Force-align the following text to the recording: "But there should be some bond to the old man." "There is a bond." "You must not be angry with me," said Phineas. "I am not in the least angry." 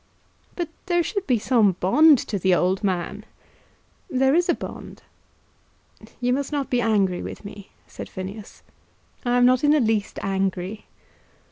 "But 0.55 0.69
there 0.87 1.03
should 1.03 1.27
be 1.27 1.37
some 1.37 1.73
bond 1.73 2.17
to 2.17 2.39
the 2.39 2.55
old 2.55 2.83
man." 2.83 3.23
"There 4.09 4.33
is 4.33 4.49
a 4.49 4.55
bond." 4.55 5.03
"You 6.19 6.33
must 6.33 6.51
not 6.51 6.71
be 6.71 6.81
angry 6.81 7.21
with 7.21 7.45
me," 7.45 7.69
said 7.85 8.09
Phineas. 8.09 8.63
"I 9.23 9.37
am 9.37 9.45
not 9.45 9.63
in 9.63 9.69
the 9.69 9.79
least 9.79 10.17
angry." 10.23 10.85